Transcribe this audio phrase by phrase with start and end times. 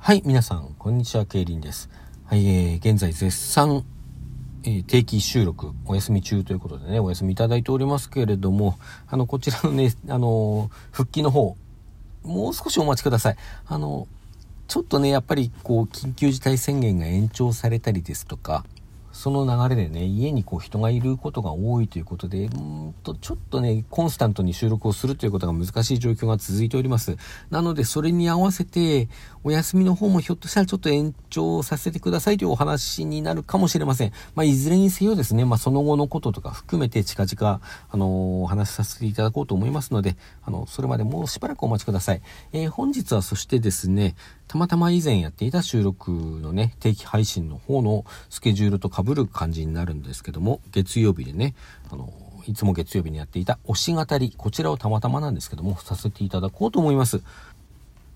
[0.00, 1.90] はい、皆さん、こんにちは、ケイリンです。
[2.24, 3.84] はい、えー、現在絶賛、
[4.62, 11.56] えー、定期収録、お休み中ということでね、お休みいただいておりますけれども、あの、こちらのね、あのー、復帰の方、
[12.22, 13.36] もう少しお待ちください。
[13.66, 14.08] あの、
[14.66, 18.64] ちょっとね、やっぱり、こう、緊急事態宣言が延長されたりですとか、
[19.18, 27.16] その流れでね、家にこう人がいることが多いということで、うんと、ちょっとね、コンスタントに収録をするということが難しい状況が続いております。
[27.50, 29.08] なので、それに合わせて、
[29.42, 34.12] お休みの方もひょっとしたらちょっと延長させてくださいというお話になるかもしれません。
[34.36, 37.60] まあ、いずれにせよですね、まあ、その後のこととか含めて近々、
[37.90, 38.08] あのー、
[38.42, 42.22] お話しさせていただこうと思いますので、あの、それまでもうしばらくお待ちください。
[42.52, 44.14] えー、本日はそしてですね、
[44.48, 51.54] たまたま以前やっていた収録のね、定期配信の方のスケジュールと被る感じになるんですけども、月曜日でね、
[51.92, 52.10] あの、
[52.46, 57.20] いつも月曜日にやっていた推し語り、こちらをたまたまなんですけども、させていただこうと思います。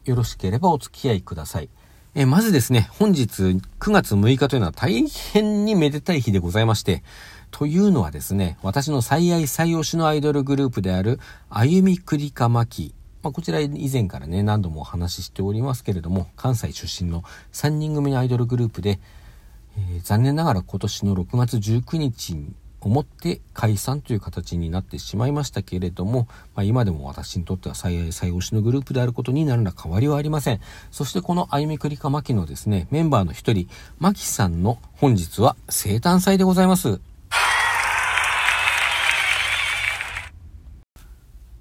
[0.07, 1.69] よろしければお付き合いください。
[2.15, 3.43] えまずですね、本日
[3.79, 7.03] 9月6日というのは大変にめでたい日でございまして、
[7.51, 18.99] というのはですね、私の最愛最推しのアイドルグループである、あゆみくりかまきまあ、こちら以前からね、何度もお話ししておりますけれども、関西出身の3人組のアイドルグループで、
[19.77, 22.37] えー、残念ながら今年の6月19日
[22.81, 30.61] をもって解散という形になってしまいましたけれども、まあ、今でも私にとっては最愛最推しのグループであることになるのは変わりはありません。
[30.91, 37.12] そしてこのあゆみくりかまきのですね、メンバーの一人、まきさんの本日は生誕祭でございます。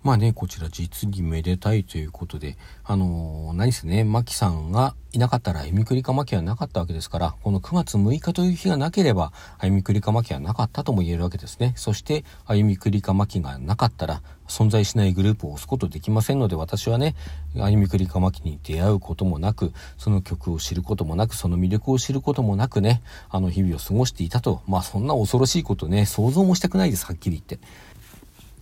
[0.04, 11.74] まあね、こちら実にめでたいということで、あのー、何せね、マキさんがいなかったら、あゆみくりかまきはなかったわけですから、この9月6日という日がなければ、あゆみくりかまきはなかったとも言えるわけですね。
[11.76, 17.16] そして、あゆみくりかまきがなかったら、存在しないグループを押すことできませんので、私はね、
[17.60, 24.62] あゆみくりかまきに出会うこともなく、その曲を知ることもなく、その魅力を知ることもなくね、あの日々を過ごしていたと。
[24.68, 27.60] まあそんな恐ろしいことね、想像もしたくないです、はっきり言って。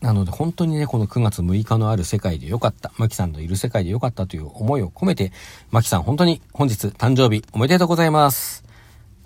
[0.02, 5.34] なので本当にね、この9月6日のある世界でよかった、マキさんのいる世界でよかったという思いを込めて、
[5.72, 8.64] マキさん本当に本日誕生日おめでとうございます。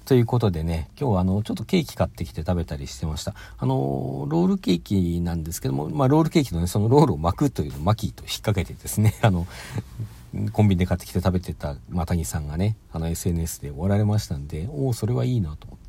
[0.06, 3.36] ということでね、今日はあの、ちょっとケーキ買ってきて食べたりしてました。
[3.58, 9.48] あの、ロールケーキなんですけども、まあ、ロールケーキのね、そのロールを巻くというのを巻きと引っ掛けてですね、 あの、
[10.52, 15.83] コンビニで買ってきて食べてた、またぎさんがね、あの SNS でおられましたんで、おお、それはいいなと思って、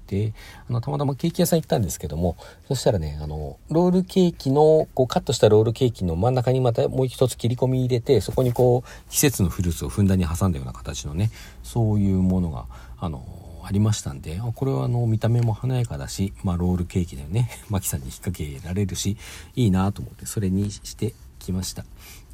[0.69, 2.37] あの、たまたまケーキ屋さん行ったんですけども、
[2.69, 11.31] そしたらね、あの、ロールケーキの、こう、カットしたロールケーキの真ん中にまたもう一つ切り込み入れて、そこにこう、季節のフルーツをふんだんに挟んだような形のね、
[11.63, 12.67] そういうものが、
[12.99, 13.25] あの、
[13.67, 17.49] ありましたんで、これはあの、見た目も華やかだし、まあ、ロールケーキだよね。
[17.71, 19.17] マキさんに引っ掛けられるし、
[19.57, 21.85] いいなと思って、それにしてきました。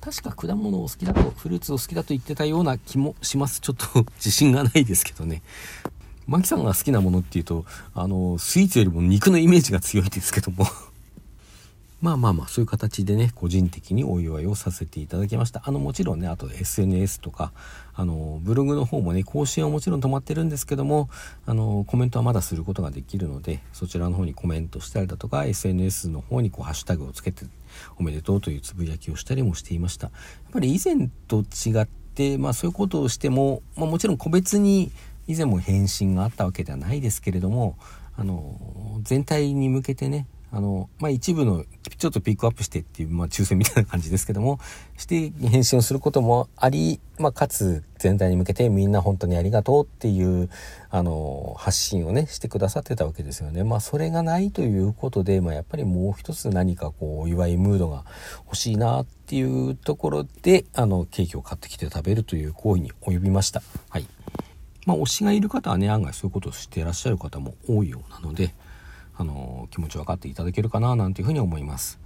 [0.00, 3.60] 確か果物を好きだと、フルーツを好きだと言ってたような気もします。
[3.60, 5.42] ちょっと 自信がないですけどね。
[6.30, 10.64] マキさんが好きなものっていうと、あの、スイーツよりも肉のイメージが強いですけども
[12.00, 15.60] まあまあまあ、そういう形でね、個人的にお祝いをさせていただきました。
[15.66, 17.52] あの、もちろんね、あと SNS とか、
[17.94, 21.10] あの、ブログの方もね、更新はもちろん止まってるんですけども、
[21.46, 27.44] あの、コメントはまだすることができるので、そちらの方にコメントしたりだとか、SNS の方にこう、ハッシュタグをつけて、
[27.98, 30.06] おめでとうというつぶやきをしたりもしていました。
[30.06, 30.12] や
[30.50, 34.92] っぱり以前と違って、まあそういうことをしても、まあもちろん個別に
[35.26, 37.76] 以前も返信があったわけではないですけれども、
[38.16, 41.64] あの、全体に向けてね、あの、まあ、一部の、
[41.96, 44.58] ちょっとピックアップしてっていう、まあ、抽選みたいな感じですけども、
[44.96, 50.50] して返信をすることもあり、まあ、かつ全体に向けてみんな本当にありがとうっていう、
[50.90, 53.62] あの、発信をね、してくださってたわけですよね。
[53.62, 58.04] まあ、それがないということで、まあ、やっぱりもう一つ何かこう、お祝いムードが
[58.46, 63.62] 欲しいなっていうところで、あの、ケーキを買ってきて食べるという行為に及びました。
[63.88, 64.06] はい。
[64.90, 68.52] まあ、推しがいる方はね、案外そういうことをしていらっしゃる方も多いようなので、
[69.16, 72.00] あの気持ち分かっていただけるかななんていうふうに思います。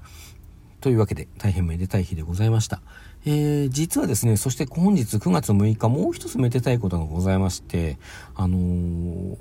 [0.82, 2.82] というわけで大変めでたい日でございました。
[3.24, 7.98] えー、実はですね、そして本日9月6日もう一つめでたいことがございまして、
[8.34, 9.36] あのー、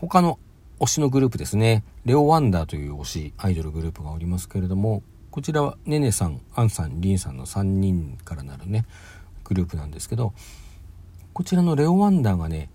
[0.00, 0.38] 他の
[0.80, 8.86] 推しのグループですね、レオワンダーという推しアイドルグループがおりますけれども、こちらはねねさん、アンさん、リンさんの3人からなるね、
[9.44, 10.32] グループなんですけど、
[11.34, 12.70] こちらのレオワンダーがね、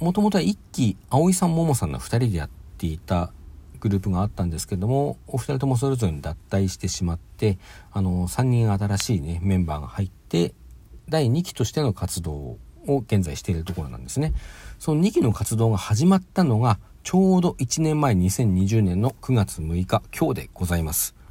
[0.00, 3.32] もともとは一期、葵さん、ももさんの2人でやっていた
[3.78, 7.58] グループがあったんですけどもお二人ともそれぞれに脱退してしまって
[7.92, 10.54] あの3人新しいねメンバーが入って
[11.08, 12.58] 第2期としての活動を
[13.06, 14.34] 現在しているところなんですね。
[14.78, 21.21] その2期の活動が始まったのがちょうど1年前2020年の9月6日今日でございます。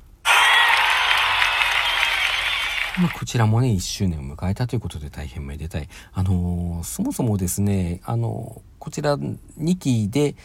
[2.99, 5.88] まあ、こちらもね、1周年を迎えたということで大変めでたい。
[6.11, 10.35] あのー、そもそもですね、あのー、こちら2期で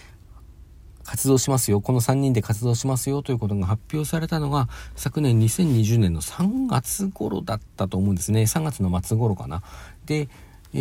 [1.02, 8.42] 活動しますよ、この3人で活動しますよということが発表されたのが、昨年2020年の3月頃だったと思うんですね。
[8.42, 9.62] 3月の末頃かな。
[10.04, 10.28] で、
[10.72, 10.78] え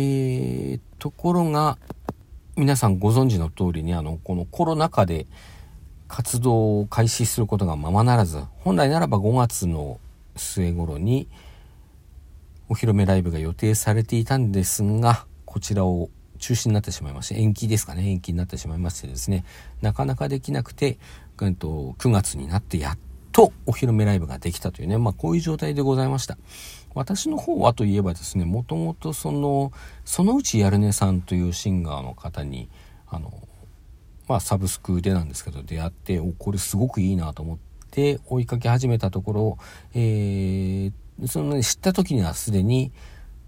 [0.78, 1.78] ー、ところが、
[2.56, 5.26] 皆さんご存知の通りに、あの、このコロナ禍で
[6.06, 9.98] 活動を開始することがままならず、本来ならば5月の
[10.36, 11.28] 末頃に、
[12.68, 19.44] お披露目ライブが予定されていたんですが、こちらを中止になってしまいまして、延期ですかね、延期になってしまいましてですね、
[19.82, 20.98] なかなかできなくて、
[21.36, 22.98] 9月になってやっ
[23.32, 26.38] とお披露目ライブができたというね、まあこういう状態でございました。
[26.94, 29.72] 私の方はといえばですね、もともとその、
[30.04, 32.68] そのうちやるねさんというシンガーの方に、
[33.06, 33.32] あの、
[34.26, 37.58] まあサブスクでなんですけど、出会って、お、これすごくいいなと思っ
[37.90, 39.58] て追いかけ始めたところ、
[39.94, 40.92] えー、
[41.26, 42.92] その、ね、知った時にはすでに、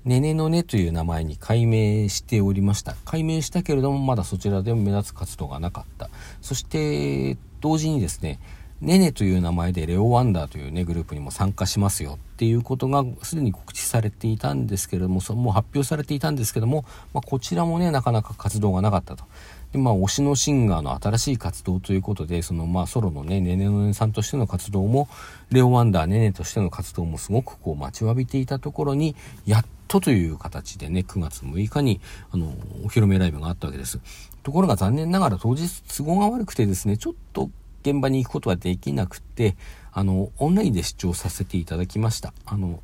[0.05, 2.97] ねねのねという名前に改名しておりました。
[3.05, 6.09] 改名したけれども、まだそちらでも目立つ活動がなかった。
[6.41, 8.39] そして、同時にですね、
[8.81, 19.25] ねねという名前でレオワンダーというね、グループにも参加しますよっていうことがすでに告知されていたんですけれども、そもう発表されていたんですけども、まあ、こちらもね、なかなか活動がなかったと。
[19.73, 25.09] で、まあ、推しのシンガーの新しい活動ということで、その、まあ、ソロのね、ねねのねさんとしての活動も、
[25.51, 29.15] レオワンダーねねとしての活動もすごくこう待ちわびていたところに、
[29.47, 32.01] やっとという形でね、9月6日に、
[32.31, 32.47] あの、
[32.85, 34.01] お披露目ライブがあったわけです。
[34.43, 37.51] ところが残念ながら当日都合が悪くてですね、ちょっと
[37.83, 39.57] 現場に行くことはできなくて、
[39.93, 42.33] あの、オンラインで視聴させていただきました。
[42.47, 42.83] あの、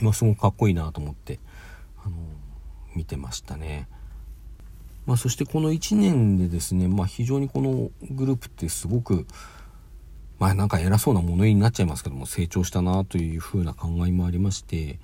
[0.00, 1.40] まあ、すごくかっこいいなと思って、
[2.04, 2.16] あの、
[2.94, 3.88] 見てましたね。
[5.06, 9.26] まあ、そしてこの1年でですね、まあ、非常にこのグループってすごく、
[10.38, 14.98] まあ、なんか偉そうな物言いになっちゃいますけども、成長したなというふうな考えもありまして、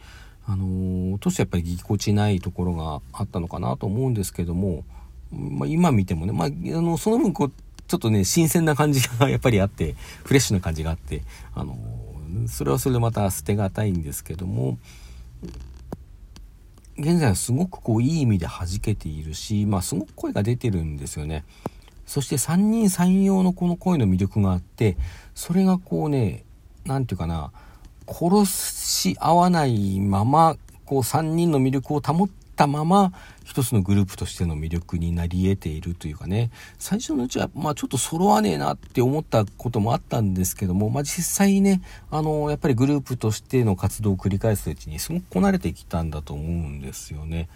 [0.46, 4.84] あのー、当初やっぱりぎこちないところがあったのかなと思うんですけども、
[5.32, 6.50] まあ、今見てもね、まあ、あ
[6.80, 7.52] の、その分こう、
[7.86, 9.94] ちょっとね、新鮮な感じがやっぱりあって、
[10.24, 11.22] フレッシュな感じがあって、
[11.54, 14.78] あのー、それはそれでまた捨てがたいんですけども、
[17.00, 21.44] 現在はすごくこういい意味で弾けているし、まあすごく声が出てるんですよね。
[22.06, 24.96] そして三人三様のこの声の魅力があって、
[25.34, 26.44] それがこうね、
[26.84, 27.52] なんていうかな、
[28.06, 32.28] 殺し合わないまま、こう三人の魅力を保っ
[32.60, 33.12] ったまま、
[33.44, 41.80] 一つのグループとしての魅力になり得ているというかね、最初のうちは、まあちょっと揃わねえなって思ったこともあったんですけども、まあ実際ね、
[42.10, 47.48] あの、やっぱりグループとしての活動を繰り返すうちにすごくこなれてきたんだと思うんですよね。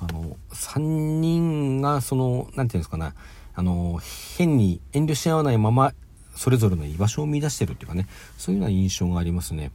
[0.00, 3.12] あの、3人がその、なんていうんですかね、
[3.54, 4.00] あの、
[4.38, 5.92] 変に遠慮し合わないまま、
[6.34, 8.06] それぞれの居場所を見出してるっていうかね、
[8.38, 9.70] そういうような印象がありますね。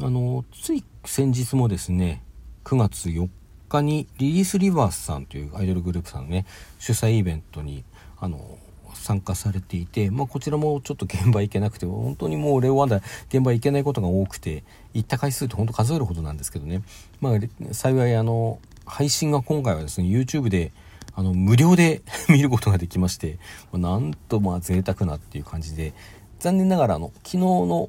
[0.00, 2.22] あの、つい先日もですね、
[2.64, 3.28] 9月4
[3.78, 6.46] 日にリリースリバースさんというアイドルグループさんのね、
[6.78, 7.84] 主催イベントに、
[8.18, 8.58] あの、
[8.94, 12.96] 参加されていて、まあ、こちらもちょっと現場行けなくて、本当にもうレオワンダ
[13.28, 16.82] 現場行けないことが多くて、行った回数って本当数えるほどなんですけどね。
[17.20, 17.38] まあ、
[17.72, 20.72] 幸いあの、配信が今回はですね、YouTube で、
[21.14, 23.38] あの、無料で 見ることができまして、
[23.72, 25.92] なんとまあ贅沢なっていう感じで、
[26.38, 27.88] 残念ながらあの、昨日の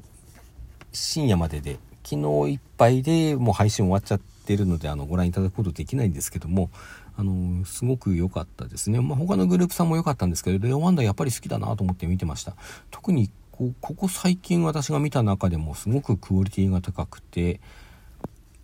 [0.92, 6.70] 深夜までで、昨日いっぱいでもう配信終わっちゃって、ってるので、あの、ご覧いただくことできないんですけども、
[7.16, 9.00] あの、すごく良かったですね。
[9.00, 12.56] まあ、他のグループさんも良かったんですけど、レオワンダーやっぱり好きだなと思って見てました。
[12.90, 17.60] 特にこ、ここ最近私が見た中でもすごくクオリティが高くて、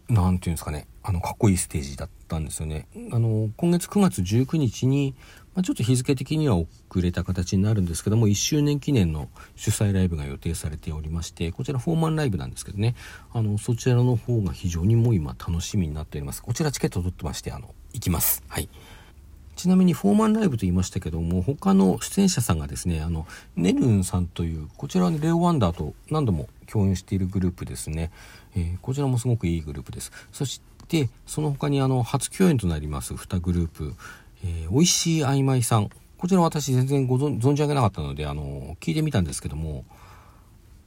[0.08, 2.88] 何て言うんですかね、あの、かっこいいステージだったんですよね。
[3.12, 5.14] あの、今月9月19日に、
[5.58, 6.68] まあ、ちょっと日付的には遅
[7.02, 12.94] れた形になるんですけども、1周年記念の主催ライブが予定されておりまして、こちらフォーマンライブなんですけどね、
[13.32, 16.42] あの、そちらの方が非常にもう今楽しみになっております。
[16.42, 18.44] こちらチケット取ってまして、あの、行きます。
[18.46, 18.68] はい。
[19.56, 28.12] ちなみにフォーマンライブと言いましたけども、他の出演者さんがですね、あの、ネルンさんという、こちらはレオワンダーと何度も共演しているグループですね。
[28.54, 30.12] えー、こちらもすごくいいグループです。
[30.30, 33.96] そして、その他にあの、初共演となります2グループ、
[34.44, 35.90] えー、美味しい曖昧さん。
[36.16, 39.84] こちら私全然ご存じ上げなかったので、あの、聞いてみたんですけども、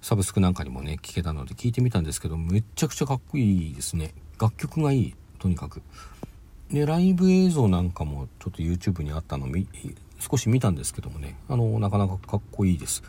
[0.02, 4.14] サブスクなんかにもね、聞けたので聞いてみたんですけど、めちゃくちゃかっこいいですね。
[4.40, 5.82] 楽曲がいい、とにかく。
[6.72, 9.48] で、ライブ映像なんかもちょっと YouTube にあったの
[10.20, 13.04] 少し見たんですけどもね、あの、なかなかかっこいいです。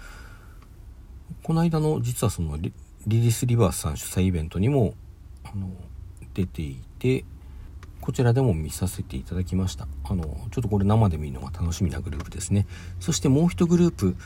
[1.42, 2.72] この間の、実はそのリ、
[3.06, 4.94] リリースリバースさん主催イベントにも、
[5.44, 5.70] あの、
[6.34, 7.24] 出ていて、
[8.02, 9.86] こちらでも見させていただきました。
[10.04, 12.66] あの、ちょっとこれ生で見るのが楽しみなグループですね。
[12.98, 14.16] そしてもう一グループ、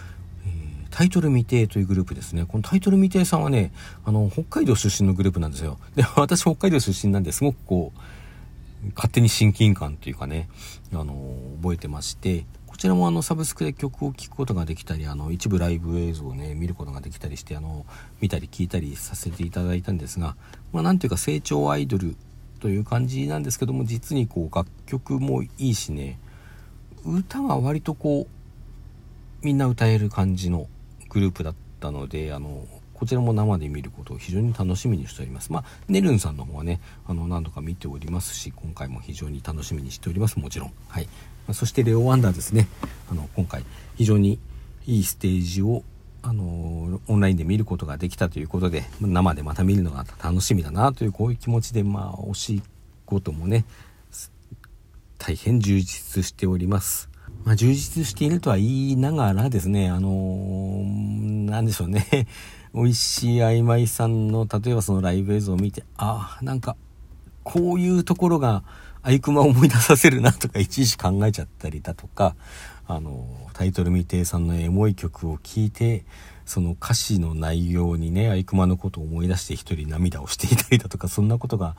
[0.47, 2.47] えー、タイトル未定というグループですね。
[2.47, 3.73] このタイトル未定さんはね、
[4.07, 5.79] あの、北海道出身のグループなんですよ。
[5.95, 10.49] で、私北海道出身なんですごくこう、勝手に親近感というかね、
[10.95, 17.85] あの、覚えてまして、こちらもあのサブスクで曲を聴くことができたり、あの一部ライブ映像をね、見ることができたりして、あの、
[18.21, 20.37] 見たり聞いたりさせていただいたんですが、
[20.73, 22.17] まあなんていうか成長アイドル
[22.61, 26.19] という感じなんですけども、実にこう楽曲もいいしね、
[27.05, 30.67] 歌が割とこう、みんな歌える感じの
[31.09, 35.53] グループだったので、あの、こちらも生で見ることを非常に楽しみにしております。
[35.53, 40.39] まあ、ねるんさんの方はね、あの、何度か見ておりますし、今回も非常に楽しみにしております。
[40.39, 40.73] もちろん。
[40.89, 41.09] はい。
[41.53, 42.67] そしてレオ・ワンダーですね。
[43.11, 43.65] あの、今回、
[43.97, 44.39] 非常に
[44.87, 45.85] いいステージを、
[46.29, 52.63] あの、オンラインで見ることができたということで、生でまた見るのが楽しみだなという、こういう気持ちで、まあ、惜しい
[53.05, 53.65] こともね、
[55.19, 57.09] 大変充実しております。
[57.45, 62.27] まあ、充実しているとは言いながらですね、あのー、なんでしょうね。
[62.75, 66.77] 美味しい曖昧さんの、例えばそのライブ映像を見て、ああ、なんか、
[67.45, 68.65] こういうところが、
[69.03, 72.35] アイクマを思い出させるなとか、いちいち考えちゃったりだとか、
[72.87, 76.05] あの、タイトル未定さんのエモい曲を聴いて、
[76.45, 81.77] その歌詞の内容にね、アイクマのことを思い出して一人涙をしていたりだとか、そんなことが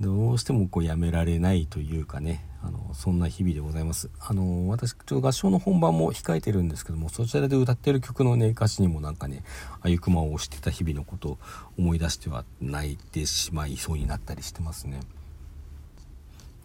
[0.00, 4.10] どうしてもこうやめられないというかねあのそんな日々でございます。
[4.18, 9.44] あの私ちょっと合唱の本番も控えてるんですけどもそちらで歌ってる曲のね歌詞にもなんかね
[9.82, 11.38] あゆくまを押してた日々のことを
[11.78, 15.00] 思い出しては泣いてしまいそうになったりしてますね。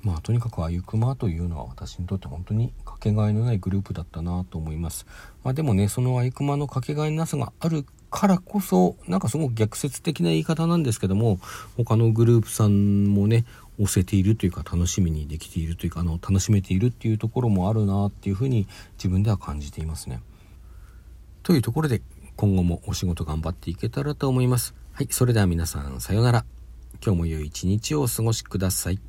[0.04, 5.06] まあとにかくあゆくまというのは私にとって本当にかけがえのないグループだったなと思います
[5.44, 11.40] まあでもねそのあゆくまのかけがえなさがあるからこそ、なんかすごく逆説的な言い方なんですけども、
[11.78, 13.46] 他のグループさんもね、
[13.80, 20.22] 押せているというか楽しみにできているというか、あの、楽しめているっていうところもあるなっていうふうに自分では感じていますね。
[21.44, 22.02] というところで、
[22.36, 24.74] 今後もお仕事頑張っていけたらと思います。
[24.94, 26.46] はい、それでは皆さん、さようなら。
[27.06, 29.09] 今日も良い一日をお過ごしください。